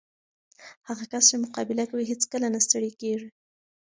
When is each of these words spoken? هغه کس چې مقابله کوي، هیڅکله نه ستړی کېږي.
هغه 0.87 1.03
کس 1.11 1.23
چې 1.29 1.35
مقابله 1.43 1.83
کوي، 1.91 2.03
هیڅکله 2.11 2.47
نه 2.53 2.59
ستړی 2.65 2.91
کېږي. 3.01 3.29